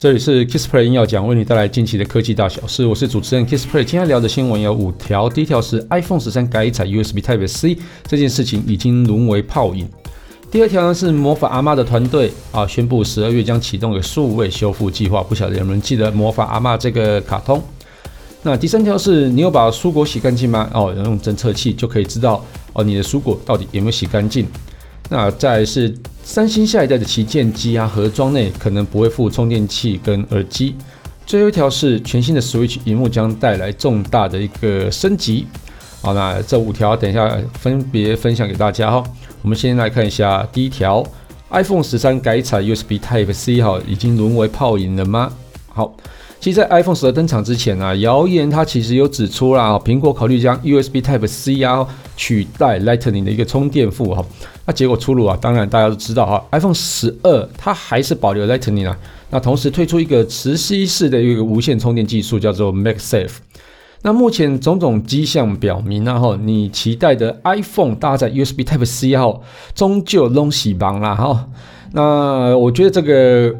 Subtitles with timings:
[0.00, 2.86] 这里是 Kissplay 要讲，为你带来近期的科技大小事。
[2.86, 5.28] 我是主持人 Kissplay，今天聊的新闻有五条。
[5.28, 7.76] 第一条是 iPhone 十三改采 USB Type C
[8.06, 9.86] 这件事情已经沦为泡影。
[10.50, 17.62] 第二条呢是魔法阿妈的团队啊宣布十二月将启动个数位修复计划，不晓得有没有人记得魔法阿妈这个卡通？
[18.42, 20.66] 那第三条是你有把蔬果洗干净吗？
[20.72, 22.42] 哦，用侦测器就可以知道
[22.72, 24.46] 哦你的蔬果到底有没有洗干净。
[25.10, 25.94] 那再是
[26.32, 30.76] 三星下一代的旗舰机啊，盒装内可能不会附充电器跟耳机。
[31.26, 35.48] 最后一条是全新的 Switch 萤幕将带来重大的一个升级。
[36.00, 39.02] 好，那这五条等一下分别分享给大家哈。
[39.42, 41.04] 我们先来看一下第一条
[41.50, 45.32] ，iPhone 十三改采 USB Type C 哈，已经沦为泡影了吗？
[45.66, 45.92] 好。
[46.40, 54.24] 其实，在 iPhone 十二登场之前啊，谣言它其实有指出啦，苹果考虑将 USB Type C 啊取代 Lightning 的一个充电埠哈。
[54.64, 58.96] 那结果出炉啊，当然大家都知道哈，iPhone 十二它还是保留 Lightning 啊，
[59.28, 63.36] 那同时推出一个磁吸式的一个无线充电技术，叫做 MagSafe。
[64.00, 69.40] 那目前种种迹象表明啊，哈，你期待的 iPhone 搭载 USB Type C 哈，
[69.74, 71.50] 终究拢死亡啦哈。
[71.92, 73.54] 那我觉得这个。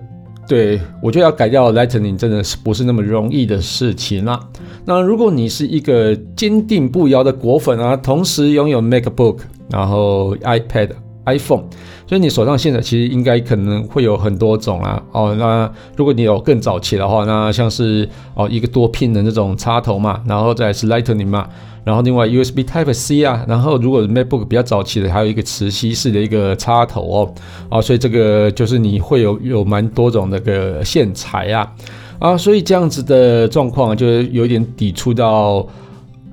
[0.51, 4.41] 对，我觉得要改掉 Lightning 真的是不是那么容易的事情啦。
[4.85, 9.39] 那如果你是一个坚定不摇的果粉啊，同时拥有 MacBook，
[9.71, 10.91] 然后 iPad、
[11.27, 11.65] iPhone，
[12.07, 15.03] 所以你手上现在其实应该可能会有很多种啊。
[15.13, 21.49] 哦，那如果你有更早期的话，那像是哦一个多片的那种插头嘛，然后再是 Lightning 嘛。
[21.83, 27.35] 然后另外 USB Type C 啊，然后如果 MacBook 比较早期的，还有一个磁吸式的一个插头哦，
[27.71, 31.73] 啊，所以这个就是你会有有蛮多种那个线材啊，
[32.19, 35.67] 啊，所以这样子的状况就有点抵触到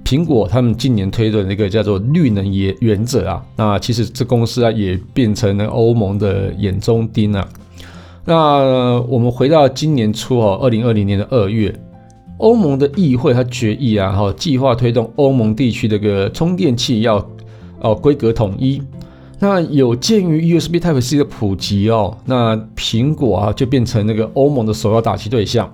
[0.08, 7.46] 苹果他们近年推的那个叫做绿能原原则啊，那其实这公司啊也变成了欧盟的眼中钉啊。
[8.24, 11.78] 那我们回到今年初哦，二零二零年的二月。
[12.38, 17.18] 欧盟的议会它决议啊，哈，计划推动欧盟地区的个充电器要
[17.82, 18.82] 哦规格统一。
[19.40, 25.70] 那有鉴于 USB Type C 的普及哦，那苹果啊就变成那个欧盟的首要打击对象。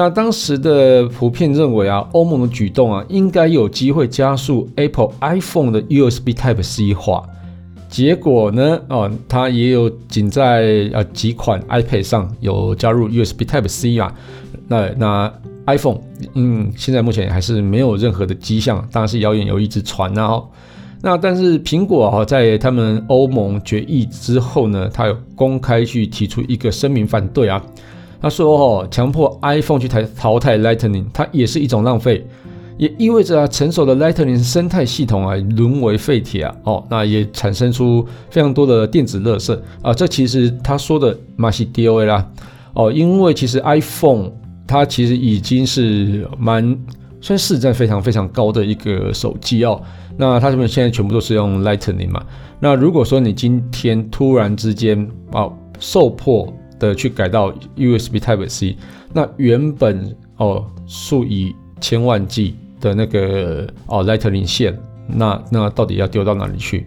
[0.00, 7.24] 那当时的普遍认为啊，欧盟的举动啊，应该有机会加速 Apple iPhone 的 USB Type C 化。
[7.88, 14.14] 结果呢，哦，它也有仅在呃几款 iPad 上有加入 USB Type C 啊。
[14.68, 15.34] 那那。
[15.66, 15.98] iPhone，
[16.32, 20.42] 嗯，现在目前还是没有任何的迹象，当然是谣言有一直传呐、啊。
[21.02, 27.62] 那但是苹果哈，在他们欧盟决议之后呢，他有公开去提出一个声明反对啊。
[28.20, 32.26] 他说哦，强迫 iPhone 去淘淘汰 Lightning，它也是一种浪费，
[32.76, 36.54] 也意味着啊，成熟的 Lightning 生态系统啊沦为废铁啊。
[36.64, 39.92] 哦，那也产生出非常多的电子垃圾啊。
[39.92, 42.30] 这其实他说的嘛是对的啦。
[42.74, 44.30] 哦，因为其实 iPhone。
[44.70, 46.78] 它其实已经是蛮
[47.22, 49.80] 算市占非常非常高的一个手机哦。
[50.18, 52.22] 那它这边现在全部都是用 Lightning 嘛。
[52.60, 55.48] 那如果说你今天突然之间啊
[55.78, 58.76] 受迫的去改到 USB Type C，
[59.12, 66.86] 那原本哦数以千万计的那个哦 Lightning 线，那那到底要丢到哪里去？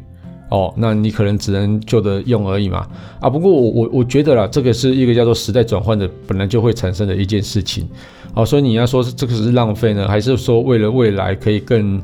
[0.49, 2.85] 哦，那你可能只能就着用而已嘛。
[3.21, 7.87] 啊，不过我我我觉得啦，这个是一个叫做时代转换的，本来就会产生的一件事情。
[8.33, 12.01] 好，所以你要说这个是浪费呢，还是说为了未来可以更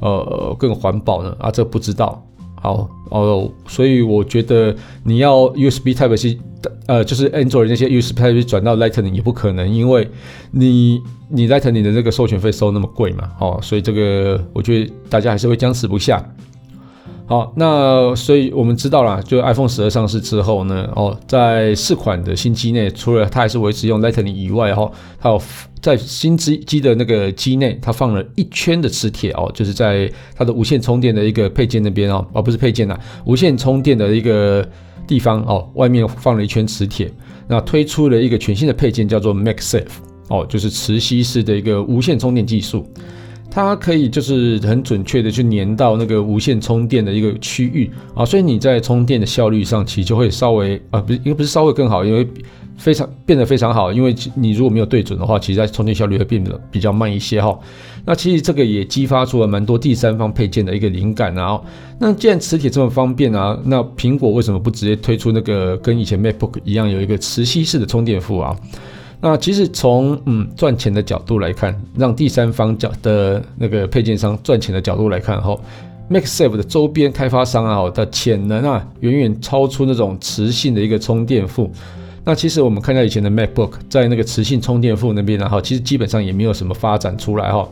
[0.00, 1.36] 呃更环保呢？
[1.38, 2.26] 啊，这不知道。
[2.60, 6.38] 好哦，所以我觉得你要 USB Type C，
[6.86, 10.08] 呃，就是 Android 那些 USB Type C 转到 Lightning 也不可能，因为
[10.52, 13.30] 你你 Lightning 的那个授权费收那么贵嘛。
[13.40, 16.22] 哦，所以这个我觉得大家还是会僵持不下。
[17.30, 25.40] 好，那所以我们知道了，就 iPhone 十二上市之后呢，哦，在四款的新机内，除了它还是维持用 Lightning 以外，哈，还有
[25.80, 34.68] 在新机机的那个机内，它放了一圈的磁铁哦，就是在它的无线充电的一个配件那边哦，哦，不是配件呐，无线充电的一个
[35.06, 37.08] 地方哦，外面放了一圈磁铁，
[37.46, 39.84] 那推出了一个全新的配件叫做 MagSafe
[40.30, 42.84] 哦，就是磁吸式的一个无线充电技术。
[43.50, 52.26] 它可以就是很准确的去粘到那个无线充电的一个区域啊，所以你在充电的效率上其实就会稍微啊，不是，因为不是稍微更好，因为
[52.76, 57.58] 非常变得非常好，因为你如果没有对准的话，其实在充电效率会变得比较慢一些哈。
[58.06, 61.60] 那其实这个也激发出了蛮多第三方配件的一个灵感啊。
[61.98, 68.56] 那既然磁铁这么方便啊，那苹果为什么不直接推出那个跟以前 MacBook 一样有一个磁吸式的充电埠啊？
[69.20, 75.54] 那其实从嗯赚钱的角度来看，让第三方角的那个配件商赚钱的角度来看哈
[76.10, 81.70] ，MagSafe 的周边开发商啊的潜能啊远远超出那种磁性的一个充电埠。
[82.24, 87.68] 那其实我们看到以前的 MacBook 在那个磁性充电埠那边，然后其实基本上也没有什么发展出来哈。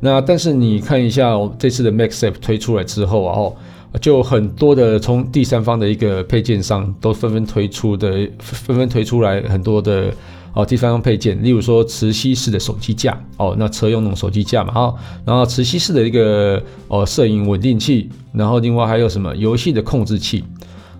[0.00, 3.52] 那但是你看一下这次的 MagSafe 推出来之后啊，
[4.00, 10.12] 就很多的从第三方的一个配件商都纷纷推出的，纷纷推出来很多的
[10.54, 14.94] 哦第三方配件，例如说磁吸式的手机架哦，那车用那种手机架嘛，哈，
[15.24, 20.44] 然后磁吸式的一个哦摄影稳定器，然后另外还有什么游戏的控制器。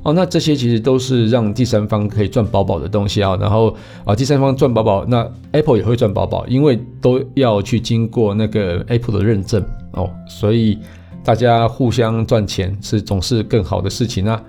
[0.05, 3.73] 哦，那这些其实都是让第三方可以赚饱饱的东西啊，然后
[4.05, 10.77] 啊，第三方赚饱饱，那 Apple 也会赚饱饱，因为都要去经过那个 Apple 的认证哦，所以
[11.23, 14.43] 大家互相赚钱是总是更好的事情啊。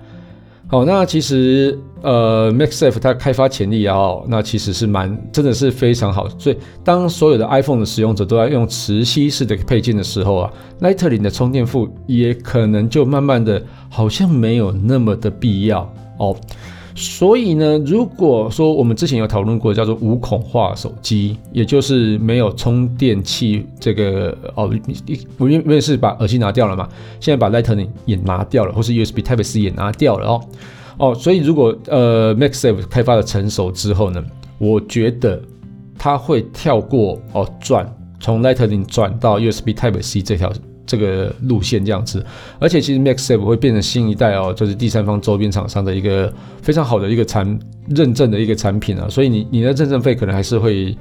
[0.66, 3.96] 好，那其实呃，MagSafe 它开发潜力啊，
[4.26, 6.28] 那其实是蛮真的是非常好。
[6.38, 15.88] 所以当所有的 iPhone 的使用者都在用磁吸式的配件的时候啊，Lightning 的充电埠也可能就慢慢的好像没有那么的必要
[16.18, 16.34] 哦。
[16.96, 24.70] 所以呢，如果说我们之前有讨论过叫做无孔化手机，也就是没有充电器这个哦，
[25.38, 26.88] 我因为是把耳机拿掉了嘛，
[27.18, 30.40] 现在把 Lightning 也拿掉了，或是 USB Type C 也拿掉了哦
[30.98, 34.24] 哦，所以如果呃 MagSafe 开发的成熟之后呢，
[34.58, 35.42] 我觉得
[35.98, 40.52] 它会跳过哦转从 Lightning 转到 USB Type C 这条。
[40.86, 42.24] 这个路线这样子，
[42.58, 47.58] 而且其实 Max Safe 会变成新一代哦，就是第三方周边厂商的一个非常好的一个产
[47.88, 50.94] 认证的一个产品啊，所以你你的认证费可能还是会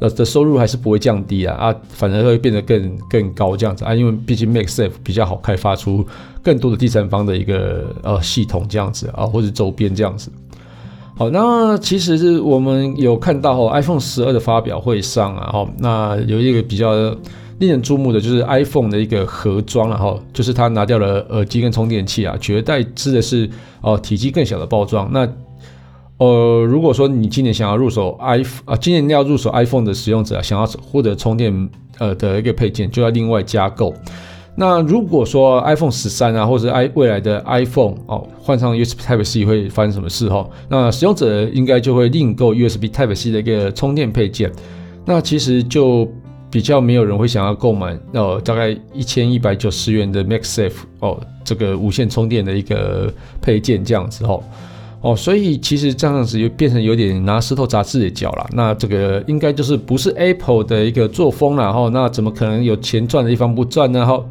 [0.00, 6.04] 呃的收入还是不会降低啊啊，反而会变得更更高这样子啊，因为毕竟 Max Safe 比较好开发出
[6.42, 10.30] 更多的第三方的一个呃系统这样子啊，或者周边这样子。
[11.16, 17.16] 好，那其实是我们有看到哦，iPhone 十二的发表会上啊，哦，那有一个比较。
[17.58, 23.50] 令人注目的就是 iPhone 的一个盒装，然后就是它拿掉了耳机跟充电器啊，取而代之的是
[23.80, 25.10] 哦体积更小的包装。
[25.12, 25.28] 那
[26.18, 31.68] 呃，如果说你今年想要入手 iPhone 啊，今年要入手 iPhone 的使用者啊想要获得充电
[31.98, 33.92] 呃的一个配件，就要另外加购。
[34.54, 40.48] 那如果说 iPhone 十三啊，或者 i 未来的 iPhone 哦，换上 USB Type C 会发生什么事哈？
[40.68, 44.52] 那使用者应该就会另购 USB Type C 的一个充电配件。
[45.04, 46.08] 那其实就。
[46.50, 54.42] 比较没有人会想要购买哦，大概一千一百九十元的 Max Safe 哦，这个无线充电的一个配件这样子哦
[55.00, 58.46] 哦，所以其实这样子就变成有点拿石头砸自己的脚了。
[58.52, 61.88] 那这个应该就是不是 Apple 的一个作风了哈。
[61.92, 64.04] 那怎么可能有钱赚的地方不赚呢？
[64.06, 64.24] 哈。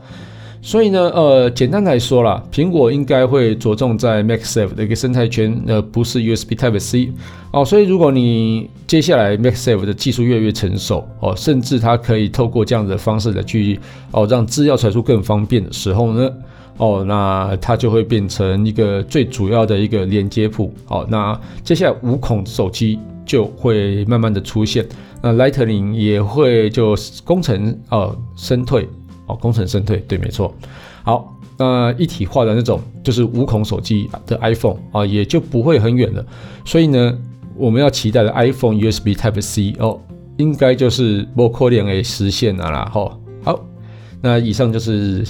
[0.67, 7.09] 所以呢，呃，简单来说啦，苹果应该会着重在 MagSafe 的一个生态圈，呃，不是 USB Type C
[7.53, 7.63] 哦。
[7.63, 13.79] 所以如果你接下来 MagSafe 的技术越来越成熟哦，甚至它可以透过这样的方式来去
[14.11, 16.29] 哦，让资料传输更方便的时候呢，
[16.75, 20.73] 哦，那它就会变成一个最主要的一个连接埠。
[20.89, 24.85] 哦，那接下来五孔手机就会慢慢的出现，
[25.21, 26.93] 那 Lightning 也会就
[27.23, 28.85] 功成哦身退。
[29.27, 30.53] 哦，功成身退，对，没错。
[31.03, 36.25] 好，那一体化的那种就是无孔手机的 iPhone 啊，也就不会很远了。
[36.65, 37.17] 所以呢，
[37.55, 39.99] 我们要期待的 iPhone USB Type C 哦，
[40.37, 42.91] 应该就是无可能会实现了啦。
[42.93, 43.65] 哈，好，
[44.21, 45.25] 那以上就是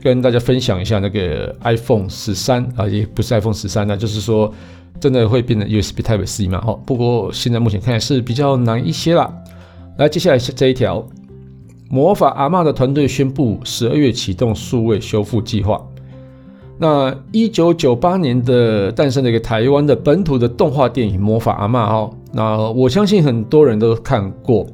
[0.00, 4.52] 跟大家分享一下那个 iPhone 十三啊，也不是 iPhone 十三那，就是说
[5.00, 6.62] 真的会变成 USB Type C 嘛？
[6.66, 9.32] 哦，不过现在目前看来是比较难一些啦。
[9.98, 11.04] 来，接下来是这一条。
[11.88, 15.80] 魔法阿嬷的团队宣布，十二月启动数位修复计划。
[16.78, 24.66] 那一九九八年的诞生的一个台湾的本土的动画电影《魔法阿嬷》哦，那我相信很多人都看过。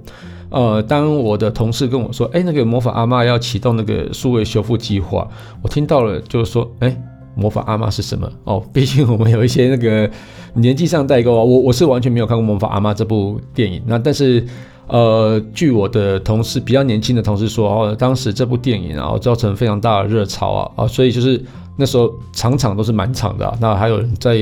[0.50, 5.28] 呃，当我的同事跟我说，哎，那个魔法阿嬷要启动那个数位修复计划，
[5.62, 6.96] 我听到了就是说，哎，
[7.36, 8.28] 魔法阿嬷是什么？
[8.44, 10.10] 哦， 毕竟我们有一些那个
[10.54, 13.80] 年纪上代沟啊，我我是完全没有看过魔法阿嬷这部电影。
[13.86, 14.44] 那但是。
[14.92, 21.42] 呃，据我的同事比较年轻的同事说，哦，当时这部电影啊，造成非常大的热潮啊，啊，所以就是
[21.78, 24.34] 那时候场场都是满场的，那还有人在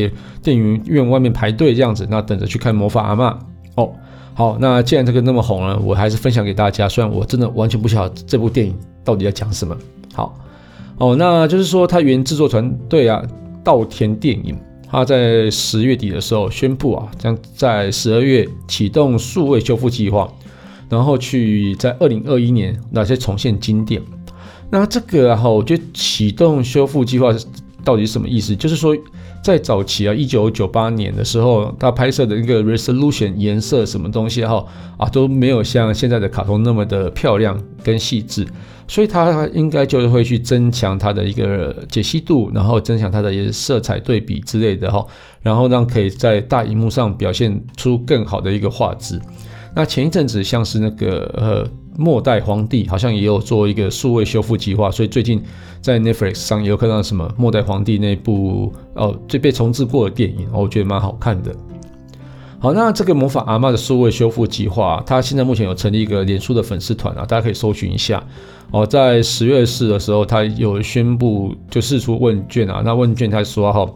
[0.43, 3.33] 电影院外面排队这样子，那等着去看魔法阿嬷。
[3.77, 3.93] 哦，
[4.35, 9.77] 好，那既然这个那么红了，我还是分享给大家，虽然我真的完全不晓得这部电影到底在讲什么。
[10.13, 10.35] 好，
[10.99, 13.23] 哦，那就是说，他原制作团队啊，
[13.63, 14.59] 稻田电影。
[14.93, 20.29] 他在十月底的时候宣布啊，将在十二月启动数位修复计划，
[20.91, 24.03] 然后去在二零二一年那些重现经典。
[24.71, 27.35] 那这个啊，我觉得启动修复计划
[27.83, 28.55] 到底是什么意思？
[28.55, 28.95] 就是说，
[29.43, 34.65] 在早期啊，一九九八年的时候，他拍摄的一个 resolution 颜色什么东西哈
[34.99, 38.47] 啊都没有像现在的卡通那么的漂亮跟细致，
[38.87, 45.05] 所以他应该就是会去增强它的一个解析度，然后增强它的色彩对比之类的哈，
[45.43, 49.21] 然后让可以在大荧幕上表现出更好的一个画质。
[49.75, 51.71] 那前一阵子像是那个呃。
[51.99, 55.43] 末代皇帝好像也有做一个数位修复计划，所以最近
[55.83, 61.55] 在 Netflix 上也有看到什么末代皇帝那部哦，就被重制过的电影，我觉得蛮好看的。
[62.59, 68.25] 好，那这个魔法阿嬷的数位修复计划，它现在目前有成立一个脸书的粉丝团啊，大家可以搜寻一下
[68.71, 68.87] 哦。
[68.87, 73.87] 在十月四的时候，他有宣布就释出问卷啊，那问卷他说哈。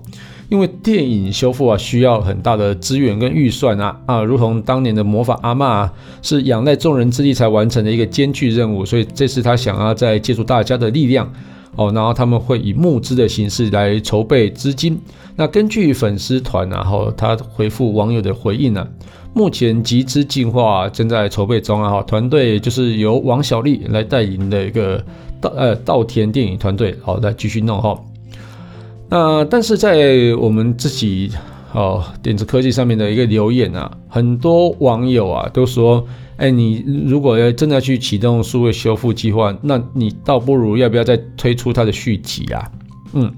[0.54, 5.92] 因为电影修复啊，需要很大的资源跟预算啊啊，如同当年的魔法阿嬷啊，
[6.23, 11.28] 是仰赖众人之力才完成的一个艰巨任务，所以这次他想要再借助大家的力量
[11.75, 14.96] 哦，然后他们会以募资的形式来筹备资金。
[15.34, 18.87] 那根据粉丝团然后他回复网友的回应呢、啊，
[19.34, 25.04] 目前集资计划正在筹备中啊，哈，团队就是由王小利来带领的一个
[25.40, 27.99] 稻呃稻田电影团队，好来继续弄哈。
[29.14, 31.30] 那但是在我们自己
[31.73, 36.04] 哦电子科技上面的一个留言啊，很多网友啊都说，
[36.37, 42.68] 哎，你如果要真的去启动数位修复计划，那你倒不如要不要再推出它的续集啊？
[43.12, 43.33] 嗯，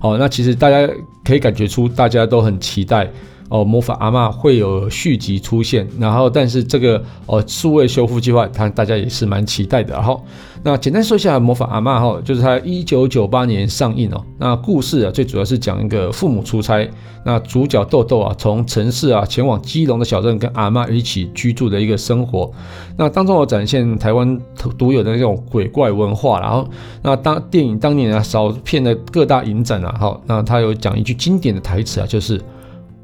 [0.00, 0.92] 好，那其实大家
[1.24, 3.08] 可以感觉出大家都很期待。
[3.50, 9.92] 哦，魔法阿嬷会有续集出现，然后但是这个哦数位修复计划，它大家也是蛮期待的。
[9.92, 10.24] 然后
[10.62, 14.24] 那简单说一下魔法阿嬷哈，就是它一九九八年上映哦。
[14.38, 16.88] 那故事啊，最主要是讲一个父母出差，
[17.24, 22.48] 那主角豆豆啊从城市啊前往基隆的小镇，跟阿嬷一起居住的一个生活。
[22.96, 24.40] 那当中有展现台湾
[24.78, 26.68] 独有的那种鬼怪文化，然后
[27.02, 32.40] 那当电影当年啊扫遍了各大影展啊，好，那他有讲一句经典的台词啊，就是。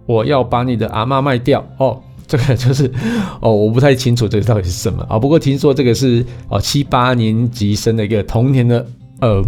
[0.06, 2.90] 我要把你的阿嬷卖掉哦， 这个就是
[3.40, 5.18] 哦，我不太清楚这个到底是什么啊。
[5.18, 8.86] 不过听说这个是哦七八年级生的一个童年的
[9.20, 9.42] 呃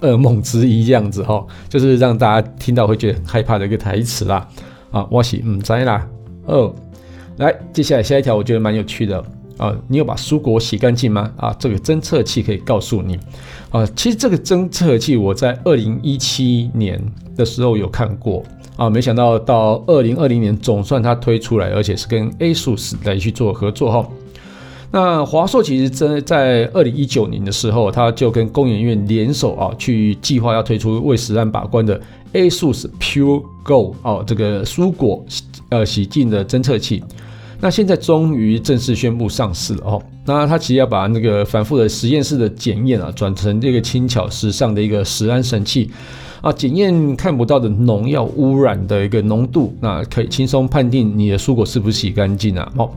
[0.00, 4.48] 噩梦之一，这样子哈、哦，就是让大家听到会觉得很害怕的一个台词啦。
[4.90, 6.06] 啊，我是嗯在啦
[6.46, 6.72] 哦，
[7.38, 9.24] 来，接下来下一条我觉得蛮有趣的
[9.56, 11.30] 啊，你有把蔬果洗干净吗？
[11.36, 13.18] 啊，这个侦测器可以告诉你
[13.70, 17.00] 啊，其实这个侦测器我在二零一七年
[17.36, 18.42] 的时候有看过。
[18.76, 24.08] 啊，没想到到二零二零年总算它推出来，而且是跟 ASUS 来去做合作哈。
[24.90, 32.00] 那华硕其实真在二零一九年的时候，它就跟工研院联手啊，去计划要推出为实战把关的
[32.32, 35.24] ASUS Pure Go 哦，这个蔬果
[35.68, 37.02] 呃洗净的侦测器。
[37.60, 40.02] 那现在终于正式宣布上市了哦。
[40.26, 45.90] 那它其实要把那个反复的实验室的检验啊，转成这个轻巧时尚的一个食安神器。
[46.44, 52.70] 啊，检验看不到的农药污染的一个浓度，那可以轻松判定你的蔬果是不是洗干净啊？
[52.76, 52.90] 哦，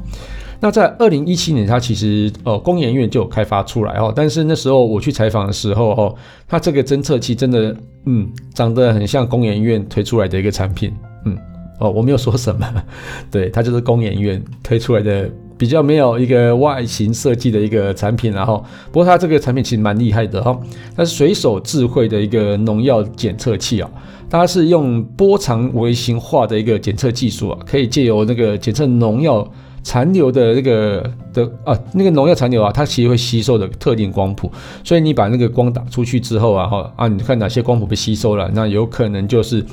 [0.60, 7.74] 那在二零一七年，它其实呃工研院就有开发出来哦，但是那时候我去采访的时候哦，它这个侦测器真的
[8.04, 11.38] 嗯长得很像工研院推出来的一个产品，嗯
[11.80, 12.68] 哦我没有说什么，
[13.32, 15.30] 对，它就是工研院推出来的。
[15.58, 20.58] 比较没有一个外形设计的一个产品，然后不过它这个产品其实蛮厉害的哈，
[20.96, 23.90] 它是水手智慧的一个农药检测器啊，
[24.30, 29.50] 它是用波长微型化的一个检测技术啊，可以借由那个检测农药
[29.82, 34.52] 残留的那个的啊那个农药残留啊，它其实会吸收的特定光谱，
[34.84, 39.66] 所以你把那个光打出去之后啊哈啊，你看哪些光谱被吸收了，那有可能就是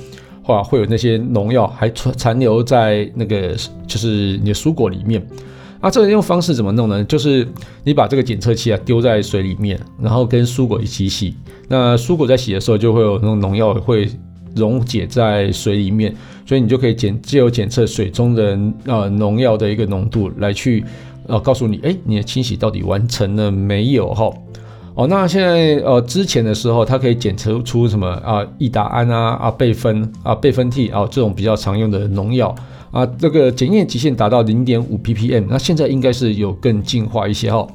[0.43, 3.55] 话会有那些农药还残留在那个
[3.87, 5.23] 就是你的蔬果里面。
[5.85, 7.05] 那、啊、这个用方式怎么弄呢？
[7.05, 7.47] 就是
[7.85, 11.37] 你把这个检测器啊丢在水里面，然后跟蔬果一起洗。
[11.69, 14.09] 那蔬果在洗的时候就会有那种农药会
[14.57, 16.15] 溶解在水里面，
[16.47, 20.83] 所以你就可以检借由检测水中的呃农药的一个浓度来去
[21.27, 24.09] 呃告诉你，哎，你的清洗到底完成了没有？
[24.15, 24.33] 哈，
[24.95, 28.43] 哦，那现在呃之前的时候，它可以检测出什么啊？
[28.57, 32.55] 易达胺啊啊贝芬啊贝芬替啊这种比较常用的农药。
[32.95, 37.67] 啊，这个检验极限达到零点五 ppm，那现在应该是有更进化一些哈。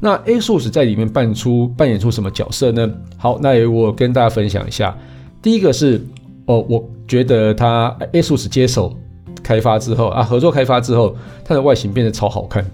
[0.00, 2.92] 那 ASUS 在里面扮出扮演出什么角色呢？
[3.16, 4.92] 好，那我跟大家分享一下。
[5.40, 6.04] 第一个是
[6.46, 8.92] 哦，我觉得它 ASUS 接手
[9.44, 11.14] 开发之后啊，合作开发之后，
[11.44, 12.64] 它的外形变得超好看。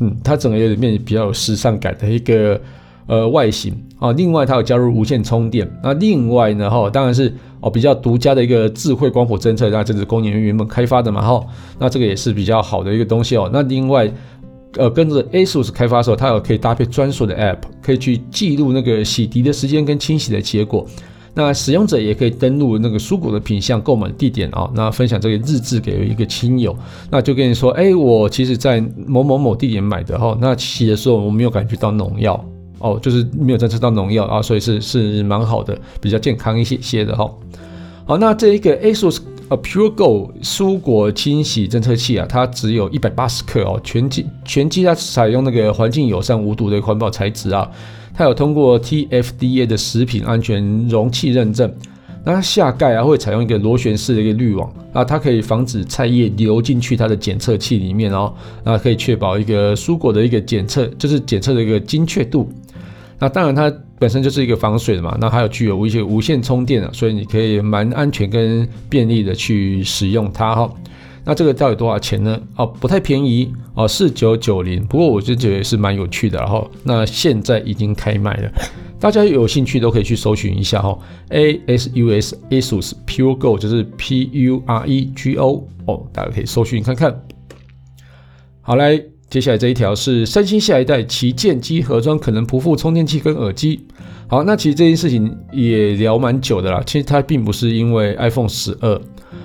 [0.00, 2.60] 嗯，它整个有点变比较有时尚感的一个
[3.06, 4.12] 呃外形啊。
[4.12, 5.70] 另外，它有加入无线充电。
[5.82, 7.32] 那另外呢，哈，当然是。
[7.60, 11.42] 哦，比较独家的一个智慧光谱侦测，那这是工研院原本开发的嘛，哈，
[11.78, 13.48] 那这个也是比较好的一个东西哦。
[13.50, 14.08] 那另外，
[14.76, 20.86] 呃，跟着 ASUS 开发的时候，它有可以搭配专属的 App，可以去记录那个洗涤的时间跟清洗的结果。
[21.32, 26.76] 那使用者也可以登录那个蔬果的品项购买地点啊，那分享这个日志给一个亲友，
[27.10, 32.38] 那就跟你说，哎，我其实在某某某地点买的哈，那洗的时候我没有感觉到农药
[32.92, 37.30] 哦，就是没有侦测到农药啊，所以是是蛮好的，比较健康一些些的哈。
[38.04, 47.68] 好，那这一个 ASUS 呃 PureGo 蔬果清洗侦测器啊，它只有一百八十克哦，全机全机它采用那个环境友善无毒的环保材质啊。
[48.14, 51.70] 它有通过 TFDA 的食品安全容器认证，
[52.24, 58.32] 那它下盖啊会采用一个螺旋式的一个滤网啊，它可以防止菜叶流进去它的检测器里面哦，
[58.64, 62.48] 那可以确保一个蔬果的一个检测，就是检测的一个精确度。
[63.18, 70.70] 那当然它本身就是一个防水的嘛，那还有具有一些无线充电啊，所以你可以蛮安全跟便利的去使用它哈。
[71.24, 72.40] 那这个到底多少钱呢？
[72.56, 74.84] 哦，不太便宜哦，四九九零。
[74.86, 78.52] 不过我就觉得是蛮有趣的，然后那现在已经开卖了，
[79.00, 80.96] 大家有兴趣都可以去搜寻一下哈。
[81.30, 87.20] A S U S ASUS Pure Go 就是 P U R E G O 哦，大家可以搜寻看看。
[88.60, 93.80] 好，来，接下来这一条是三星下一代旗舰机盒装可能不附充电器跟耳机。
[94.28, 96.82] 好，那其实这件事情也聊蛮久的啦。
[96.86, 99.00] 其实它并不是因为 iPhone 十二。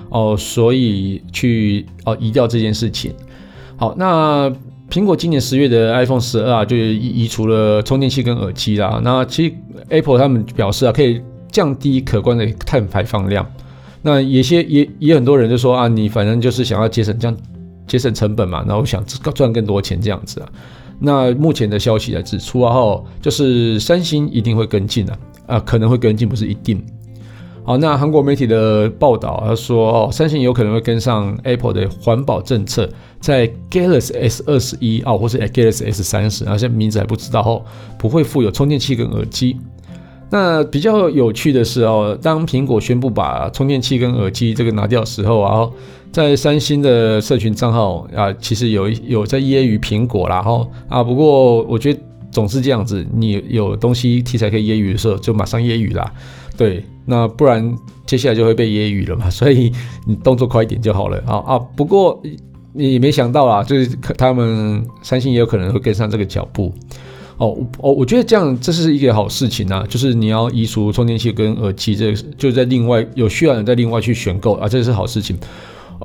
[0.08, 3.12] 哦，所以去哦移掉这件事情。
[3.76, 4.50] 好，那
[4.90, 9.00] 苹果今年十月的 iPhone 十二啊，就移移除了充电器跟耳机啦。
[9.02, 9.54] 那其实
[9.88, 11.20] Apple 他们表示啊，可以
[11.50, 13.50] 降低可观的碳排放量。
[14.02, 17.36] 那有些也也很多人就说啊，你反正就是想要节省这样
[17.86, 20.48] 节省成本嘛，然后想赚更多钱这样子啊。
[20.98, 26.80] 那目前的消息来指出啊，后就是三星一定会跟进的啊，可能会跟进，不是一定。
[27.64, 32.88] 好，那韩国媒体的报道，他说哦，三星有可能会跟上 Apple 的环保政策，
[33.20, 37.62] 在 Galaxy S 二十一啊，或是 Galaxy S 三十，啊，现在名字还不知道哦，
[37.98, 39.56] 不会附有充电器跟耳机。
[40.28, 45.68] 那比较有趣的是哦，当苹果宣布把充电器跟耳机这个拿掉的时候啊，
[46.12, 51.98] 在三星的社群账号啊，其实有一有在揶揄苹果啦哈啊，不过我觉得
[52.30, 56.12] 总是这样子，你有东西题材可以揶揄的时候，就马上揶揄啦，
[56.56, 56.84] 对。
[57.04, 57.76] 那不然
[58.06, 59.72] 接下来就会被揶揄了嘛， 所以
[60.06, 61.58] 你动作快一点就好了啊啊！
[61.74, 62.22] 不过
[62.72, 66.72] 你没想到啦，就是他们三星也有可能会跟上这个脚步
[67.38, 75.36] 哦哦，我觉得这样这是一个好事情啊，就是你要移除充电器跟耳机，这就在另外有需要的人再另外去选购啊，这是好事情。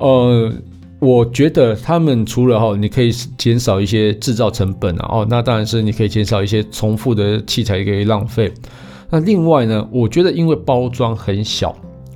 [0.01, 0.51] 呃，
[0.99, 8.51] 我觉得他们除了哈，你可以减少一些制造成本啊，哦，那当然是你可以减少一些重复的器材可以浪费。
[9.09, 11.75] 那另外呢，我觉得因为包装很小，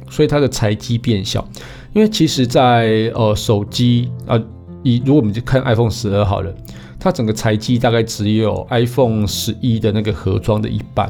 [0.10, 1.48] 所以它的材积变小。
[1.94, 4.42] 因为其实在，呃手机啊，
[4.82, 6.54] 以如果我们就看 iPhone 十二好了，
[7.00, 11.08] 它整个材积大概只有 iPhone 十一的那个盒装的一半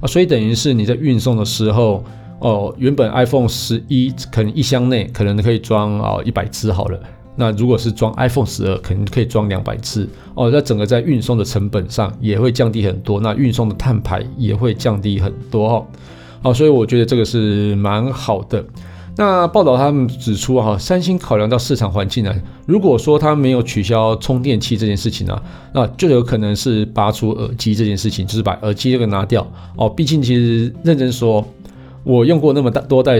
[0.00, 2.02] 啊，所以等于是你在运送的时候，
[2.42, 7.00] 哦、原本 iPhone 十一可能一箱内可能可以装啊一百只好了。
[7.36, 10.50] 那如果是装 iPhone 十二，可能可以装两百次哦。
[10.52, 15.86] 那整个在运送的成本上也会降低很多，那运送的碳排也会降低很多哈。
[16.42, 18.62] 好，所以我觉得这个是蛮好的。
[19.16, 22.34] 那报道他们指出哈，三星考量到市场环境呢，
[22.66, 29.88] 如果说他没有取消充电器这件事情呢，那就有可能是拔出耳机这件事情，就是把耳机这个拿掉哦。
[29.88, 31.46] 毕竟其实认真说，
[32.04, 33.18] 我用过那么大多代。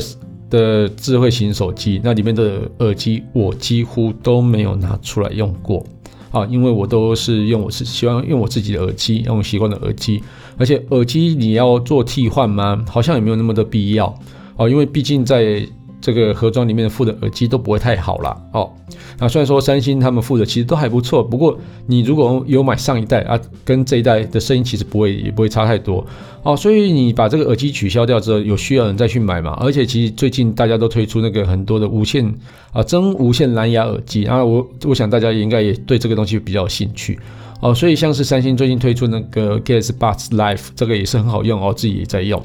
[0.53, 5.83] 的智慧型手机，那里面的耳机我几乎都没有拿出来用过
[6.31, 10.23] 啊，因为我都是用我是喜欢用我自己的耳机，用习惯的耳机，
[10.59, 12.85] 而且耳机你要做替换吗？
[12.87, 14.15] 好像也没有那么的必要
[14.59, 15.67] 啊，因为毕竟在。
[16.03, 18.71] 这个盒装里面附的耳机都不会太好了哦。
[19.19, 26.05] 那虽然说三星他们附的其实都还不错，不过你如果有买上一代啊，跟这一代的声音其实不会也不会差太多
[26.43, 26.57] 哦。
[26.57, 29.53] 所以你把这个耳机取消掉之后，有需要人再去买嘛？
[29.61, 32.35] 而且其实最近大家都推出那个很多的无线
[32.73, 37.19] 啊，真无线蓝牙耳机啊，我我想大家应该也对这个东西比较有兴趣
[37.61, 37.73] 哦。
[37.73, 42.43] 所以像是三星最近推出那个 Galaxy Buds Live，这个也是很好用哦，自己也在用。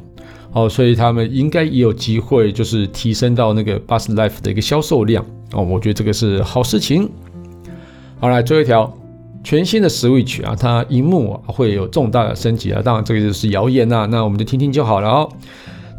[0.53, 5.61] 哦，所以他们应该也有机会，就是提升到那个 Bus Life 的一个销售量哦。
[5.61, 7.07] 我觉得这个是好事情。
[8.19, 8.91] 好，来最后一条，
[9.43, 12.81] 全新的 Switch 啊，它荧幕啊会有重大的升级啊。
[12.83, 15.29] 当然这个就是谣言呐，那我们就听听就好了哦。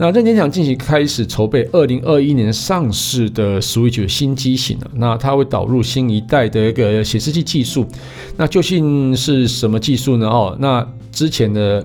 [0.01, 7.87] 那任天堂近期开始筹备二零二一年上市的 Switch 新机型啊，那它会导入新一代的一个显示器技术。
[8.37, 10.27] 那究竟是什么技术呢？
[10.27, 11.85] 哦，那之前的。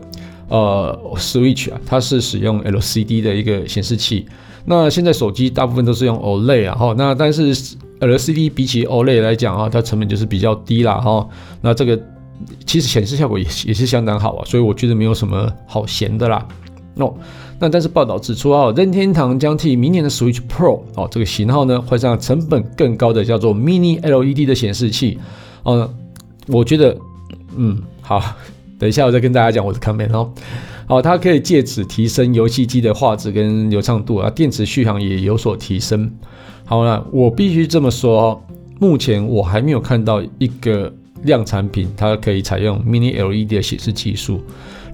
[0.54, 4.28] 呃，Switch 啊，它是使用 LCD 的一个显示器。
[4.66, 6.94] 那现在手机大部分都是用 OLED 啊，哈。
[6.96, 7.56] 那但是
[8.00, 11.28] LCD 比起 OLED 来讲啊，它成本就是比较低啦，哈。
[11.60, 12.00] 那这个
[12.68, 16.48] 其实显示效果也也是相当好啊，所以我觉得没有什么好嫌的啦。
[16.98, 17.12] 哦。
[17.60, 25.18] 那但是报道指出啊，任天堂将替明年的 Switch Pro 哦这个型号呢换上成本更高的叫做 Mini LED 的显示器。
[25.63, 25.89] 哦，
[26.48, 26.96] 我觉得，
[27.56, 28.22] 嗯，好，
[28.84, 30.30] 等一下我再跟大家讲我的 comment 哦。
[30.86, 36.12] 好，它可以借此提升游戏机的画质跟流畅度啊，电池续航也有所提升。
[36.65, 38.41] 好了，我必须这么说哦，
[38.82, 44.41] 目前我还没有看到一个量产品，它可以采用 Mini LED 的显示技术。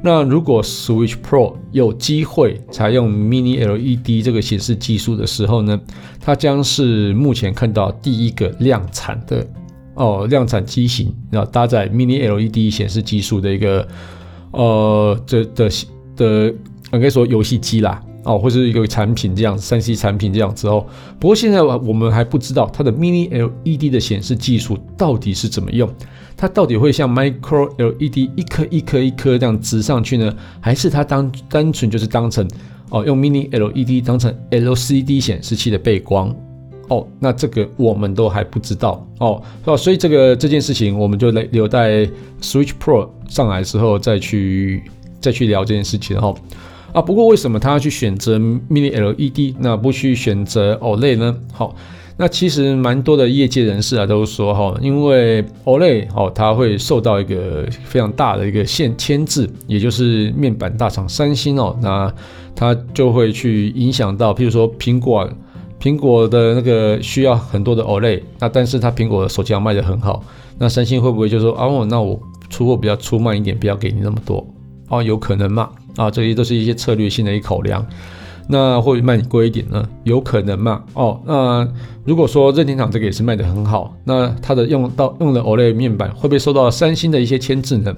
[0.04, 5.82] 那如果 Switch Pro 有机会采用 Mini LED 这个显示技术的时候呢，
[6.22, 9.44] 它将是目前看到第一个量产的
[10.00, 13.88] 哦，量产机型，然后搭载 Mini LED 显示技术的一个
[14.52, 15.70] 呃这的
[16.16, 16.54] 的
[16.94, 18.02] 应该说游戏机啦。
[18.26, 20.86] 哦，或是一个产品这样三 C 产品这样子哦。
[21.20, 25.90] 不过现在我们还不知道它的 Mini LED 的显示技术到底是怎么用，
[26.36, 32.46] 它到底会像 Micro LED 一颗一颗一颗这样直上去呢，还是它当单纯就是当成
[32.90, 36.36] 哦用 Mini LED 当成 LCD 显示器的背光
[36.90, 37.08] 哦？
[37.20, 39.42] 那这个我们都还不知道哦。
[39.78, 42.06] 所以这个这件事情我们就留留待
[42.42, 44.84] Switch Pro 上来之后再去
[45.22, 46.36] 再去聊这件事情哦。
[46.92, 51.38] 啊，不过为什么他要去选择 Mini LED，那不去选择 OLED 呢？
[51.54, 51.76] 好，
[52.18, 62.12] 那其实蛮多的业界人士啊都说哈，因为 OLED 哦，它会受到一个非常大的一个限牵制，也就是面板大厂三星哦，那
[62.56, 65.30] 它就会去影响到，譬如说苹果，
[65.80, 70.22] 苹果的那个需要很多的 OLED，那但是它苹果的手机要卖得很好，
[70.58, 74.46] 那三星会不会就说啊，那我出货比较出慢一点，不要给你那么多
[74.90, 75.70] 哦，有可能嘛？
[75.96, 77.86] 啊，这些都是一些策略性的一考量，
[78.48, 79.88] 那会卖你贵一点呢？
[80.04, 80.84] 有可能嘛？
[80.94, 81.68] 哦，那
[82.04, 87.96] 如果说任天堂这个也是卖得很好，那它的用到用的 OLED 面板会不会受到三星的一些牵制呢？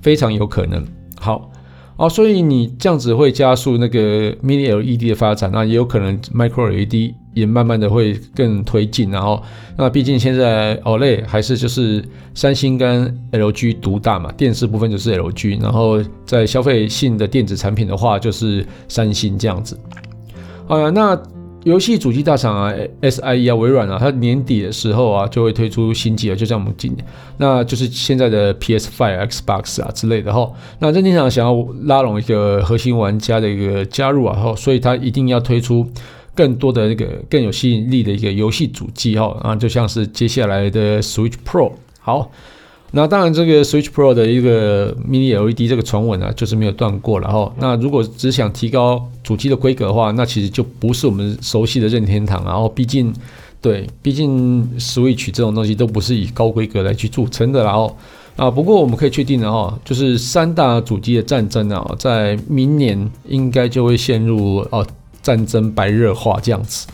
[0.00, 0.84] 非常有可能。
[1.18, 1.50] 好。
[1.96, 9.10] 哦，所以你这样子会加速那个 Mini LED 的发展，那也有可能 Micro LED 也慢慢的会更推进。
[9.10, 9.42] 然后，
[9.76, 12.04] 那毕竟现在 OLED 还是就是
[12.34, 19.78] 三星跟 LG 独大嘛，电视部分就是 LG，然后在消费性的电子产品的话就是三星这样子。
[20.66, 21.20] 好呀，那。
[21.64, 27.04] 游戏主机大厂啊，SIE 啊，微软啊，它年底的时候啊，就会推出新机了，就像我们今年，
[27.38, 30.50] 那就是现在的 PS5、Xbox 啊之类的哈。
[30.78, 35.86] 那任天堂想要拉拢一个核心玩家的一个加入啊，哈，所以它一定要推出
[36.34, 42.30] 更多的那个更有吸引力的一个游戏主机哈，啊，就像是接下来的 Switch Pro，好。
[42.96, 47.52] 那当然，这个 Switch Pro 的一个 Mini LED 这个传闻啊，就是没有断过了哈。
[47.58, 52.44] 那如果只想提高主机的规格的话，那其实就不是我们熟悉的任天堂。
[52.44, 53.12] 然后，毕竟，
[53.60, 57.64] 对，毕竟 Switch 这种东西都不是以高规格来去组成的。
[57.64, 57.96] 然后，
[58.36, 64.86] 啊，不过我们可以确定的哈，就是三大主机的战争啊，在明年应该就会陷入哦
[65.20, 66.86] 战争白热化这样子。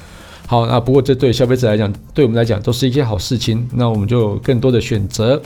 [0.46, 3.68] 好，那不过这对消费者来讲，对我们来讲都是一件好事情。
[3.74, 5.38] 那我们就有更多的选择。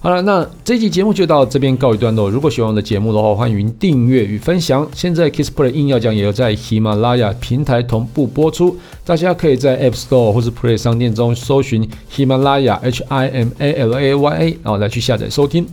[0.00, 2.30] 好了，那这期节目就到这边告一段落。
[2.30, 4.88] 如果喜欢我的节目的话，欢迎订阅与分享。
[4.94, 15.66] 现在 KissPlay 硬要讲也有在喜马拉雅平台同步播出，大家可以在 App Store 或是 Play 商店中搜寻喜马拉雅 H I M A L A Y A，然后来去下载收听。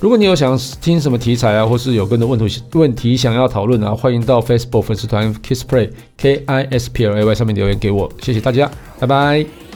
[0.00, 8.10] 如果你有想听什么题材啊，或是有更多问题问题想要讨论啊，欢迎到 Facebook 粉丝团 KissPlay K I S P L A Y 上面留言给我。
[8.20, 9.67] 谢谢大家，拜拜。